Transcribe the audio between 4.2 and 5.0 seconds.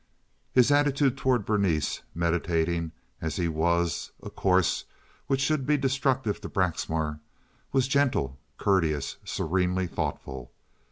a course